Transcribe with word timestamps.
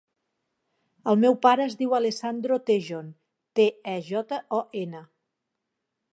El 1.11 1.19
meu 1.23 1.35
pare 1.43 1.67
es 1.71 1.75
diu 1.81 1.93
Alessandro 1.97 2.57
Tejon: 2.71 3.13
te, 3.61 3.69
e, 3.93 3.95
jota, 4.09 4.43
o, 4.63 4.65
ena. 4.87 5.05